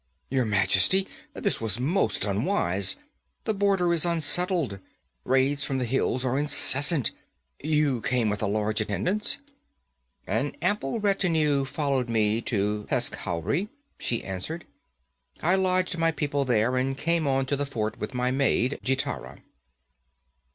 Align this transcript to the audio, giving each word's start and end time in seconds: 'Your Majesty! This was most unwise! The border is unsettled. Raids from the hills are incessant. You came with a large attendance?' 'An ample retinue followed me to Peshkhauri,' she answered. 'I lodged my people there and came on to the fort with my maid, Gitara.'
'Your 0.31 0.45
Majesty! 0.45 1.07
This 1.35 1.61
was 1.61 1.79
most 1.79 2.25
unwise! 2.25 2.95
The 3.43 3.53
border 3.53 3.93
is 3.93 4.03
unsettled. 4.03 4.79
Raids 5.25 5.63
from 5.63 5.77
the 5.77 5.85
hills 5.85 6.25
are 6.25 6.39
incessant. 6.39 7.11
You 7.61 8.01
came 8.01 8.27
with 8.27 8.41
a 8.41 8.47
large 8.47 8.81
attendance?' 8.81 9.37
'An 10.25 10.55
ample 10.59 10.99
retinue 10.99 11.65
followed 11.65 12.09
me 12.09 12.41
to 12.47 12.87
Peshkhauri,' 12.89 13.69
she 13.99 14.23
answered. 14.23 14.65
'I 15.43 15.57
lodged 15.57 15.99
my 15.99 16.11
people 16.11 16.45
there 16.45 16.77
and 16.77 16.97
came 16.97 17.27
on 17.27 17.45
to 17.45 17.55
the 17.55 17.67
fort 17.67 17.99
with 17.99 18.15
my 18.15 18.31
maid, 18.31 18.79
Gitara.' 18.83 19.43